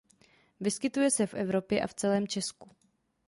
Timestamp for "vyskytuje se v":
0.61-1.33